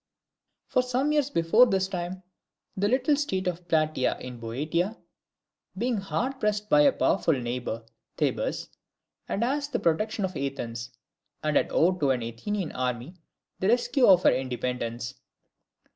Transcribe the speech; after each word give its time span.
For 0.65 0.81
some 0.81 1.11
years 1.11 1.29
before 1.29 1.67
this 1.67 1.87
time, 1.87 2.23
the 2.75 2.87
little 2.87 3.15
state 3.15 3.45
of 3.45 3.67
Plataea 3.67 4.17
in 4.17 4.39
Boeotia, 4.39 4.97
being 5.77 5.97
hard 5.97 6.39
pressed 6.39 6.71
by 6.71 6.85
her 6.85 6.91
powerful 6.91 7.35
neighbour, 7.39 7.85
Thebes, 8.17 8.69
had 9.27 9.43
asked 9.43 9.73
the 9.73 9.79
protection 9.79 10.25
of 10.25 10.35
Athens, 10.35 10.89
and 11.43 11.55
had 11.55 11.71
owed 11.71 11.99
to 11.99 12.09
an 12.09 12.23
Athenian 12.23 12.71
army 12.71 13.13
the 13.59 13.67
rescue 13.67 14.07
of 14.07 14.23
her 14.23 14.33
independence. 14.33 15.13